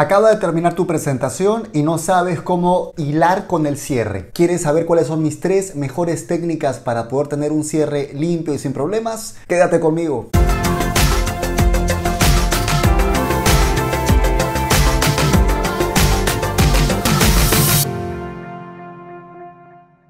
[0.00, 4.30] Acaba de terminar tu presentación y no sabes cómo hilar con el cierre.
[4.32, 8.58] ¿Quieres saber cuáles son mis tres mejores técnicas para poder tener un cierre limpio y
[8.58, 9.34] sin problemas?
[9.48, 10.30] Quédate conmigo.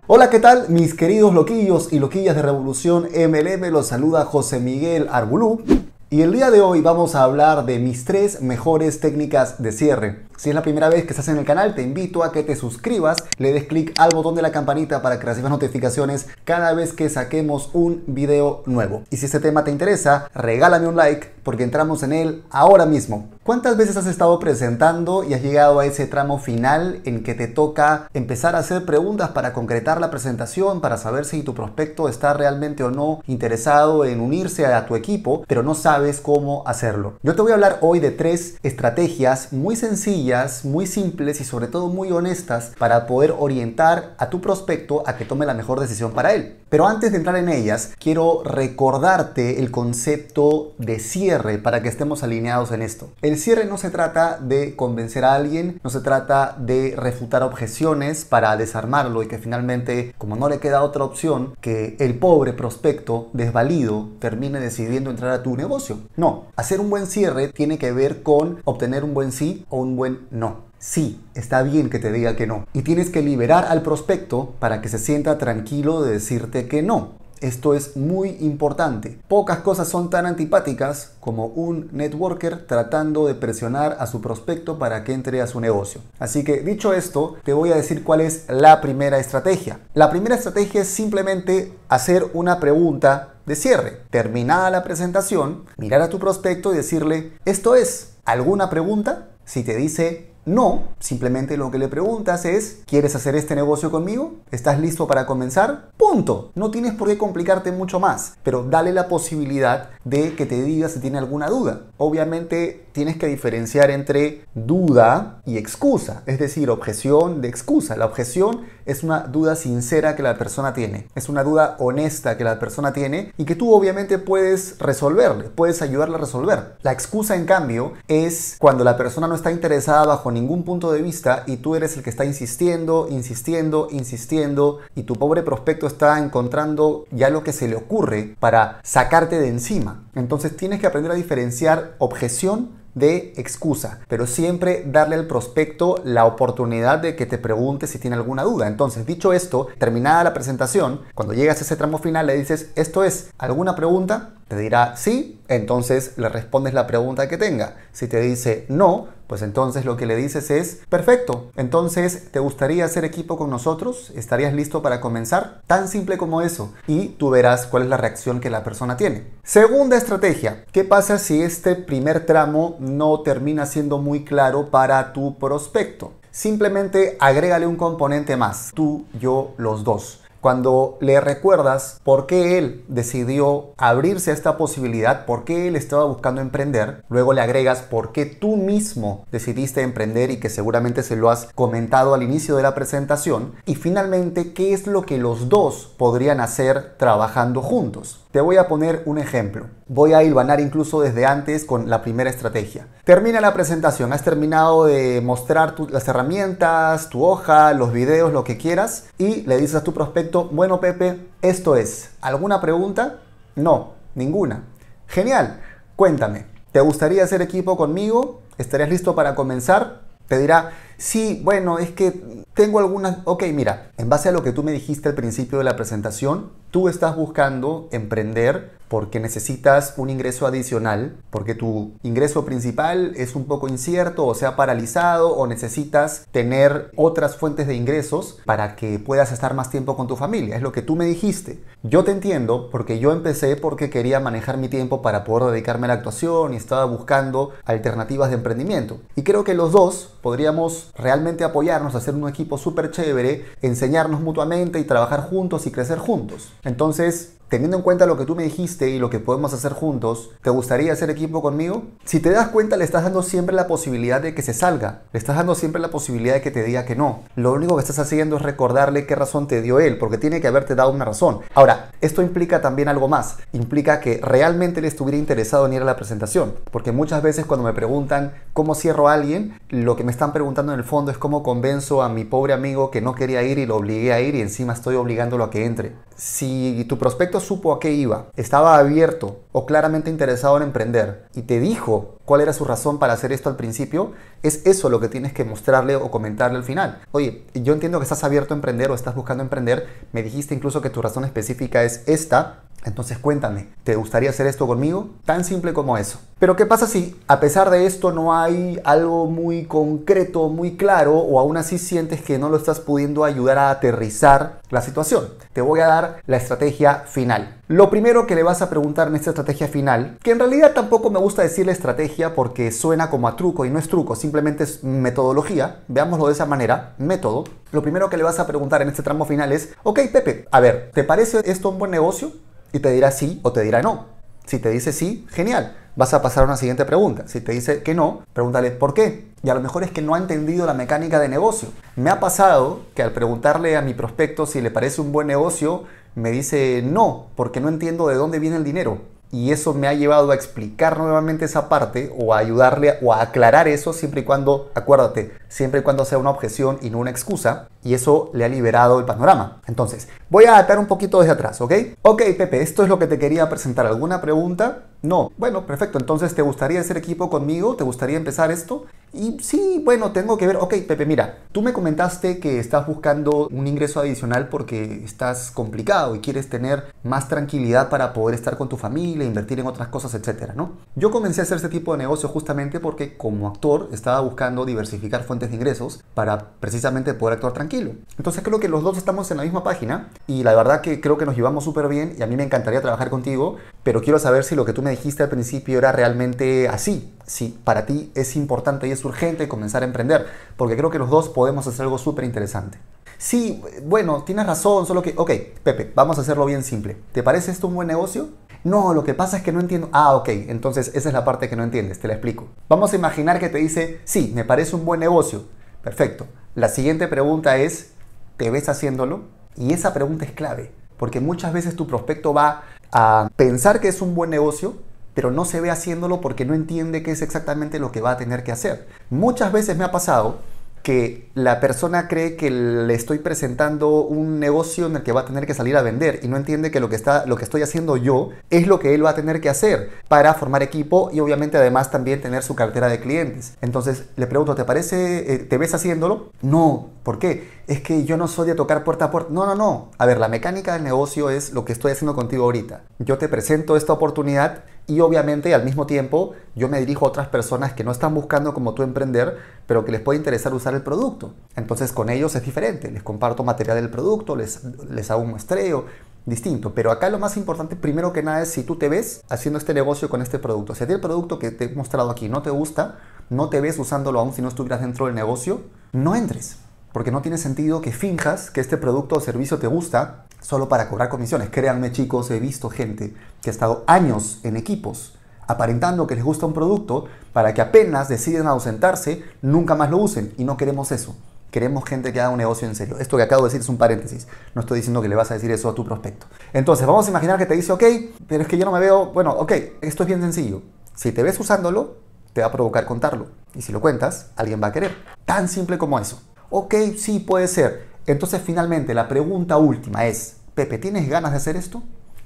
[0.06, 0.68] Hola, ¿qué tal?
[0.68, 5.62] Mis queridos loquillos y loquillas de Revolución MLM, los saluda José Miguel Arbulú.
[6.10, 10.27] Y el día de hoy vamos a hablar de mis tres mejores técnicas de cierre.
[10.38, 12.54] Si es la primera vez que estás en el canal, te invito a que te
[12.54, 16.92] suscribas, le des clic al botón de la campanita para que recibas notificaciones cada vez
[16.92, 19.02] que saquemos un video nuevo.
[19.10, 23.30] Y si este tema te interesa, regálame un like porque entramos en él ahora mismo.
[23.42, 27.48] ¿Cuántas veces has estado presentando y has llegado a ese tramo final en que te
[27.48, 32.34] toca empezar a hacer preguntas para concretar la presentación, para saber si tu prospecto está
[32.34, 37.14] realmente o no interesado en unirse a tu equipo, pero no sabes cómo hacerlo?
[37.22, 40.27] Yo te voy a hablar hoy de tres estrategias muy sencillas
[40.64, 45.24] muy simples y sobre todo muy honestas para poder orientar a tu prospecto a que
[45.24, 46.56] tome la mejor decisión para él.
[46.68, 52.22] Pero antes de entrar en ellas, quiero recordarte el concepto de cierre para que estemos
[52.22, 53.08] alineados en esto.
[53.22, 58.26] El cierre no se trata de convencer a alguien, no se trata de refutar objeciones
[58.26, 63.28] para desarmarlo y que finalmente, como no le queda otra opción, que el pobre prospecto
[63.32, 66.00] desvalido termine decidiendo entrar a tu negocio.
[66.16, 69.96] No, hacer un buen cierre tiene que ver con obtener un buen sí o un
[69.96, 70.68] buen no.
[70.78, 72.66] Sí, está bien que te diga que no.
[72.72, 77.18] Y tienes que liberar al prospecto para que se sienta tranquilo de decirte que no.
[77.40, 79.18] Esto es muy importante.
[79.28, 85.04] Pocas cosas son tan antipáticas como un networker tratando de presionar a su prospecto para
[85.04, 86.00] que entre a su negocio.
[86.18, 89.80] Así que dicho esto, te voy a decir cuál es la primera estrategia.
[89.94, 94.00] La primera estrategia es simplemente hacer una pregunta de cierre.
[94.10, 99.28] Terminada la presentación, mirar a tu prospecto y decirle, esto es, ¿alguna pregunta?
[99.48, 104.36] Si te dice no, simplemente lo que le preguntas es, ¿quieres hacer este negocio conmigo?
[104.50, 105.90] ¿Estás listo para comenzar?
[105.98, 106.52] Punto.
[106.54, 110.88] No tienes por qué complicarte mucho más, pero dale la posibilidad de que te diga
[110.88, 111.82] si tiene alguna duda.
[111.98, 117.96] Obviamente tienes que diferenciar entre duda y excusa, es decir, objeción de excusa.
[117.96, 122.44] La objeción es una duda sincera que la persona tiene, es una duda honesta que
[122.44, 126.76] la persona tiene y que tú obviamente puedes resolverle, puedes ayudarle a resolver.
[126.82, 131.02] La excusa, en cambio, es cuando la persona no está interesada bajo ningún punto de
[131.02, 136.18] vista y tú eres el que está insistiendo, insistiendo, insistiendo y tu pobre prospecto está
[136.18, 139.97] encontrando ya lo que se le ocurre para sacarte de encima.
[140.14, 146.24] Entonces tienes que aprender a diferenciar objeción de excusa, pero siempre darle al prospecto la
[146.24, 148.66] oportunidad de que te pregunte si tiene alguna duda.
[148.66, 153.04] Entonces, dicho esto, terminada la presentación, cuando llegas a ese tramo final le dices, ¿esto
[153.04, 154.34] es alguna pregunta?
[154.48, 157.76] Te dirá sí, entonces le respondes la pregunta que tenga.
[157.92, 162.86] Si te dice no, pues entonces lo que le dices es, perfecto, entonces ¿te gustaría
[162.86, 164.10] hacer equipo con nosotros?
[164.16, 165.60] ¿Estarías listo para comenzar?
[165.66, 166.72] Tan simple como eso.
[166.86, 169.24] Y tú verás cuál es la reacción que la persona tiene.
[169.44, 175.38] Segunda estrategia, ¿qué pasa si este primer tramo no termina siendo muy claro para tu
[175.38, 176.12] prospecto?
[176.30, 180.20] Simplemente agrégale un componente más, tú, yo, los dos.
[180.40, 186.04] Cuando le recuerdas por qué él decidió abrirse a esta posibilidad, por qué él estaba
[186.04, 191.16] buscando emprender, luego le agregas por qué tú mismo decidiste emprender y que seguramente se
[191.16, 195.48] lo has comentado al inicio de la presentación, y finalmente qué es lo que los
[195.48, 198.20] dos podrían hacer trabajando juntos.
[198.38, 199.66] Te voy a poner un ejemplo.
[199.88, 202.86] Voy a hilvanar incluso desde antes con la primera estrategia.
[203.02, 208.56] Termina la presentación, has terminado de mostrar las herramientas, tu hoja, los videos, lo que
[208.56, 213.18] quieras, y le dices a tu prospecto, bueno Pepe, esto es, ¿alguna pregunta?
[213.56, 214.62] No, ninguna.
[215.08, 215.60] Genial,
[215.96, 218.42] cuéntame, ¿te gustaría hacer equipo conmigo?
[218.56, 220.02] ¿Estarías listo para comenzar?
[220.28, 223.18] Te dirá, sí, bueno, es que tengo algunas...
[223.24, 226.50] Ok, mira, en base a lo que tú me dijiste al principio de la presentación,
[226.70, 233.44] tú estás buscando emprender porque necesitas un ingreso adicional, porque tu ingreso principal es un
[233.44, 238.98] poco incierto o se ha paralizado o necesitas tener otras fuentes de ingresos para que
[238.98, 240.56] puedas estar más tiempo con tu familia.
[240.56, 241.62] Es lo que tú me dijiste.
[241.82, 245.88] Yo te entiendo porque yo empecé porque quería manejar mi tiempo para poder dedicarme a
[245.88, 248.98] la actuación y estaba buscando alternativas de emprendimiento.
[249.14, 254.80] Y creo que los dos podríamos realmente apoyarnos, hacer un equipo súper chévere, enseñarnos mutuamente
[254.80, 256.52] y trabajar juntos y crecer juntos.
[256.64, 260.30] Entonces, teniendo en cuenta lo que tú me dijiste y lo que podemos hacer juntos,
[260.42, 261.84] ¿te gustaría hacer equipo conmigo?
[262.04, 265.02] Si te das cuenta, le estás dando siempre la posibilidad de que se salga.
[265.12, 267.22] Le estás dando siempre la posibilidad de que te diga que no.
[267.36, 270.48] Lo único que estás haciendo es recordarle qué razón te dio él, porque tiene que
[270.48, 271.40] haberte dado una razón.
[271.54, 273.36] Ahora, esto implica también algo más.
[273.52, 276.54] Implica que realmente le estuviera interesado en ir a la presentación.
[276.70, 280.72] Porque muchas veces cuando me preguntan cómo cierro a alguien, lo que me están preguntando
[280.72, 283.66] en el fondo es cómo convenzo a mi pobre amigo que no quería ir y
[283.66, 285.92] lo obligué a ir y encima estoy obligándolo a que entre.
[286.16, 291.26] Si tu prospecto supo a qué iba, estaba abierto o claramente interesado en emprender.
[291.34, 294.12] Y te dijo cuál era su razón para hacer esto al principio,
[294.42, 297.00] es eso lo que tienes que mostrarle o comentarle al final.
[297.12, 300.80] Oye, yo entiendo que estás abierto a emprender o estás buscando emprender, me dijiste incluso
[300.80, 305.10] que tu razón específica es esta, entonces cuéntame, ¿te gustaría hacer esto conmigo?
[305.24, 306.20] Tan simple como eso.
[306.38, 311.16] Pero ¿qué pasa si a pesar de esto no hay algo muy concreto, muy claro,
[311.16, 315.28] o aún así sientes que no lo estás pudiendo ayudar a aterrizar la situación?
[315.52, 317.56] Te voy a dar la estrategia final.
[317.66, 321.10] Lo primero que le vas a preguntar en esta estrategia final, que en realidad tampoco
[321.10, 324.84] me gusta decirle estrategia porque suena como a truco y no es truco, simplemente es
[324.84, 327.44] metodología, veámoslo de esa manera, método.
[327.72, 330.60] Lo primero que le vas a preguntar en este tramo final es, ok Pepe, a
[330.60, 332.32] ver, ¿te parece esto un buen negocio?
[332.72, 334.06] Y te dirá sí o te dirá no.
[334.46, 335.76] Si te dice sí, genial.
[335.94, 337.24] Vas a pasar a una siguiente pregunta.
[337.26, 339.28] Si te dice que no, pregúntale por qué.
[339.42, 341.68] Y a lo mejor es que no ha entendido la mecánica de negocio.
[341.96, 345.84] Me ha pasado que al preguntarle a mi prospecto si le parece un buen negocio,
[346.14, 348.98] me dice no, porque no entiendo de dónde viene el dinero.
[349.30, 353.20] Y eso me ha llevado a explicar nuevamente esa parte o a ayudarle o a
[353.20, 357.10] aclarar eso siempre y cuando, acuérdate, siempre y cuando sea una objeción y no una
[357.10, 357.68] excusa.
[357.84, 359.60] Y eso le ha liberado el panorama.
[359.66, 361.72] Entonces, voy a atar un poquito desde atrás, ¿ok?
[362.02, 363.86] Ok, Pepe, esto es lo que te quería presentar.
[363.86, 364.84] ¿Alguna pregunta?
[365.02, 365.30] No.
[365.36, 365.98] Bueno, perfecto.
[365.98, 367.76] Entonces, ¿te gustaría hacer equipo conmigo?
[367.76, 368.86] ¿Te gustaría empezar esto?
[369.12, 370.56] Y sí, bueno, tengo que ver.
[370.56, 376.14] Ok, Pepe, mira, tú me comentaste que estás buscando un ingreso adicional porque estás complicado
[376.14, 380.14] y quieres tener más tranquilidad para poder estar con tu familia, invertir en otras cosas,
[380.14, 380.72] etcétera, ¿no?
[380.94, 385.24] Yo comencé a hacer este tipo de negocio justamente porque como actor estaba buscando diversificar
[385.24, 387.92] fuentes de ingresos para precisamente poder actuar tranquilo.
[388.16, 391.16] Entonces creo que los dos estamos en la misma página y la verdad que creo
[391.16, 394.44] que nos llevamos súper bien y a mí me encantaría trabajar contigo, pero quiero saber
[394.44, 398.34] si lo que tú me dijiste al principio era realmente así, si para ti es
[398.36, 400.26] importante y es urgente comenzar a emprender,
[400.56, 402.78] porque creo que los dos podemos hacer algo súper interesante.
[403.18, 405.30] Sí, bueno, tienes razón, solo que, ok,
[405.62, 406.96] Pepe, vamos a hacerlo bien simple.
[407.12, 408.28] ¿Te parece esto un buen negocio?
[408.64, 409.88] No, lo que pasa es que no entiendo.
[409.92, 412.48] Ah, ok, entonces esa es la parte que no entiendes, te la explico.
[412.68, 415.44] Vamos a imaginar que te dice, sí, me parece un buen negocio.
[415.82, 416.26] Perfecto.
[416.54, 417.90] La siguiente pregunta es,
[418.36, 419.22] ¿te ves haciéndolo?
[419.56, 424.00] Y esa pregunta es clave, porque muchas veces tu prospecto va a pensar que es
[424.00, 424.76] un buen negocio,
[425.18, 428.16] pero no se ve haciéndolo porque no entiende qué es exactamente lo que va a
[428.16, 428.86] tener que hacer.
[429.10, 430.38] Muchas veces me ha pasado
[430.84, 435.24] que la persona cree que le estoy presentando un negocio en el que va a
[435.24, 437.62] tener que salir a vender y no entiende que lo que, está, lo que estoy
[437.62, 441.18] haciendo yo es lo que él va a tener que hacer para formar equipo y
[441.18, 443.54] obviamente además también tener su cartera de clientes.
[443.60, 446.30] Entonces le pregunto, ¿te parece, eh, te ves haciéndolo?
[446.42, 447.48] No, ¿por qué?
[447.66, 449.30] Es que yo no soy de tocar puerta a puerta.
[449.32, 449.90] No, no, no.
[449.96, 452.82] A ver, la mecánica del negocio es lo que estoy haciendo contigo ahorita.
[452.98, 457.28] Yo te presento esta oportunidad y obviamente al mismo tiempo yo me dirijo a otras
[457.28, 460.82] personas que no están buscando como tú emprender, pero que les puede interesar usar el
[460.82, 461.32] producto.
[461.56, 465.86] Entonces con ellos es diferente, les comparto material del producto, les, les hago un muestreo,
[466.26, 466.74] distinto.
[466.74, 469.72] Pero acá lo más importante, primero que nada, es si tú te ves haciendo este
[469.72, 470.74] negocio con este producto.
[470.74, 472.98] Si a ti el producto que te he mostrado aquí no te gusta,
[473.30, 475.62] no te ves usándolo aún si no estuvieras dentro del negocio,
[475.92, 476.67] no entres.
[476.92, 480.88] Porque no tiene sentido que finjas que este producto o servicio te gusta solo para
[480.88, 481.50] cobrar comisiones.
[481.50, 485.14] Créanme chicos, he visto gente que ha estado años en equipos
[485.48, 490.32] aparentando que les gusta un producto para que apenas deciden ausentarse, nunca más lo usen.
[490.36, 491.16] Y no queremos eso.
[491.50, 492.98] Queremos gente que haga un negocio en serio.
[492.98, 494.28] Esto que acabo de decir es un paréntesis.
[494.54, 496.26] No estoy diciendo que le vas a decir eso a tu prospecto.
[496.52, 497.82] Entonces, vamos a imaginar que te dice, ok,
[498.28, 500.62] pero es que yo no me veo, bueno, ok, esto es bien sencillo.
[500.94, 501.96] Si te ves usándolo,
[502.34, 503.28] te va a provocar contarlo.
[503.54, 504.94] Y si lo cuentas, alguien va a querer.
[505.24, 506.20] Tan simple como eso.
[506.50, 507.88] Ok, sí, puede ser.
[508.06, 511.82] Entonces, finalmente, la pregunta última es, Pepe, ¿tienes ganas de hacer esto?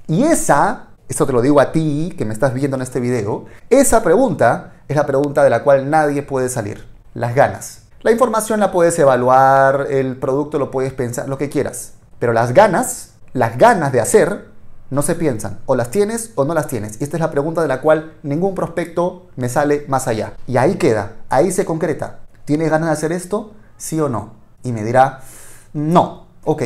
[0.07, 3.45] Y esa, esto te lo digo a ti que me estás viendo en este video,
[3.69, 6.87] esa pregunta es la pregunta de la cual nadie puede salir.
[7.13, 7.83] Las ganas.
[8.01, 11.93] La información la puedes evaluar, el producto lo puedes pensar, lo que quieras.
[12.19, 14.45] Pero las ganas, las ganas de hacer,
[14.89, 15.59] no se piensan.
[15.65, 16.99] O las tienes o no las tienes.
[17.01, 20.33] Y esta es la pregunta de la cual ningún prospecto me sale más allá.
[20.47, 22.19] Y ahí queda, ahí se concreta.
[22.45, 23.53] ¿Tienes ganas de hacer esto?
[23.83, 24.31] Sí o no.
[24.63, 25.19] Y me dirá,
[25.73, 26.27] no.
[26.45, 26.63] Ok,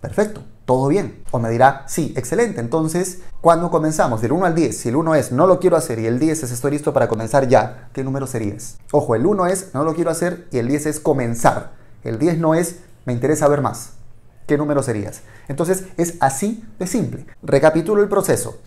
[0.00, 1.22] perfecto todo bien.
[1.30, 2.58] O me dirá, sí, excelente.
[2.58, 4.22] Entonces, ¿cuándo comenzamos?
[4.22, 4.74] Del 1 al 10.
[4.74, 7.06] Si el 1 es no lo quiero hacer y el 10 es estoy listo para
[7.06, 8.78] comenzar ya, ¿qué número serías?
[8.90, 11.72] Ojo, el 1 es no lo quiero hacer y el 10 es comenzar.
[12.02, 13.90] El 10 no es me interesa ver más.
[14.46, 15.22] ¿qué número serías?
[15.48, 17.26] Entonces es así de simple.
[17.42, 18.58] Recapitulo el proceso.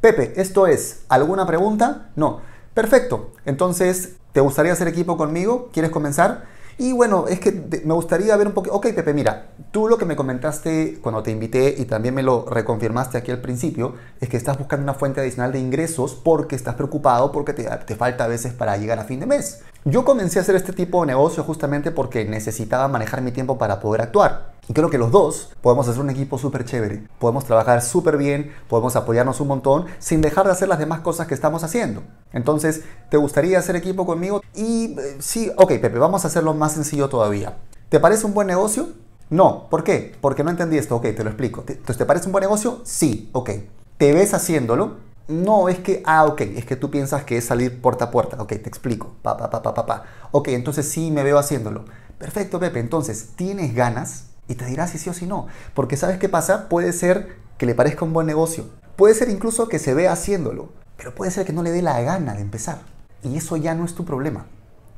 [0.00, 2.10] Pepe, ¿esto es alguna pregunta?
[2.16, 2.40] No.
[2.74, 3.32] Perfecto.
[3.44, 5.70] Entonces, ¿te gustaría hacer equipo conmigo?
[5.72, 6.44] ¿Quieres comenzar?
[6.78, 7.52] Y bueno, es que
[7.84, 8.70] me gustaría ver un poco...
[8.72, 12.46] Ok, Pepe, mira, tú lo que me comentaste cuando te invité y también me lo
[12.46, 16.74] reconfirmaste aquí al principio, es que estás buscando una fuente adicional de ingresos porque estás
[16.74, 19.62] preocupado, porque te, te falta a veces para llegar a fin de mes.
[19.84, 23.80] Yo comencé a hacer este tipo de negocio justamente porque necesitaba manejar mi tiempo para
[23.80, 24.53] poder actuar.
[24.68, 28.52] Y creo que los dos podemos hacer un equipo súper chévere, podemos trabajar súper bien,
[28.68, 32.02] podemos apoyarnos un montón sin dejar de hacer las demás cosas que estamos haciendo.
[32.32, 34.40] Entonces, ¿te gustaría hacer equipo conmigo?
[34.54, 37.58] Y eh, sí, ok, Pepe, vamos a hacerlo más sencillo todavía.
[37.90, 38.88] ¿Te parece un buen negocio?
[39.30, 40.14] No, ¿por qué?
[40.20, 41.64] Porque no entendí esto, ok, te lo explico.
[41.66, 42.80] Entonces, ¿te parece un buen negocio?
[42.84, 43.50] Sí, ok.
[43.98, 44.96] ¿Te ves haciéndolo?
[45.28, 48.40] No, es que, ah, ok, es que tú piensas que es salir puerta a puerta.
[48.40, 49.14] Ok, te explico.
[49.22, 50.04] Pa, pa, pa, pa, pa, pa.
[50.32, 51.84] Ok, entonces sí me veo haciéndolo.
[52.18, 52.80] Perfecto, Pepe.
[52.80, 54.33] Entonces, ¿tienes ganas?
[54.48, 55.46] Y te dirá si sí o si no.
[55.74, 56.68] Porque ¿sabes qué pasa?
[56.68, 58.66] Puede ser que le parezca un buen negocio.
[58.96, 60.70] Puede ser incluso que se vea haciéndolo.
[60.96, 62.78] Pero puede ser que no le dé la gana de empezar.
[63.22, 64.46] Y eso ya no es tu problema.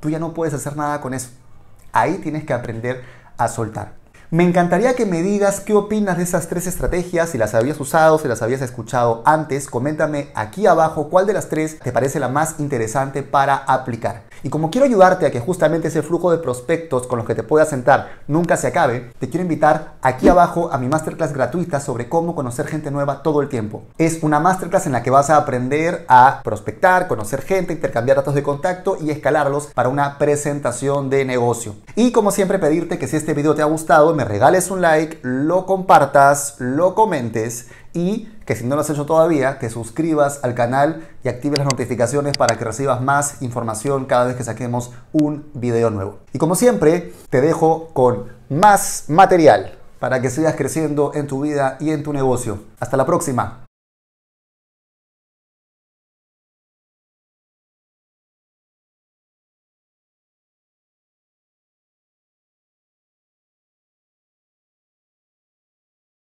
[0.00, 1.30] Tú ya no puedes hacer nada con eso.
[1.92, 3.02] Ahí tienes que aprender
[3.38, 3.94] a soltar.
[4.32, 8.18] Me encantaría que me digas qué opinas de esas tres estrategias, si las habías usado,
[8.18, 9.68] si las habías escuchado antes.
[9.68, 14.24] Coméntame aquí abajo cuál de las tres te parece la más interesante para aplicar.
[14.42, 17.44] Y como quiero ayudarte a que justamente ese flujo de prospectos con los que te
[17.44, 22.08] puedas sentar nunca se acabe, te quiero invitar aquí abajo a mi masterclass gratuita sobre
[22.08, 23.84] cómo conocer gente nueva todo el tiempo.
[23.96, 28.34] Es una masterclass en la que vas a aprender a prospectar, conocer gente, intercambiar datos
[28.34, 31.76] de contacto y escalarlos para una presentación de negocio.
[31.94, 35.20] Y como siempre pedirte que si este video te ha gustado me regales un like,
[35.22, 40.54] lo compartas, lo comentes y que si no lo has hecho todavía, te suscribas al
[40.54, 45.48] canal y actives las notificaciones para que recibas más información cada vez que saquemos un
[45.54, 46.18] video nuevo.
[46.32, 51.76] Y como siempre, te dejo con más material para que sigas creciendo en tu vida
[51.80, 52.60] y en tu negocio.
[52.80, 53.65] Hasta la próxima.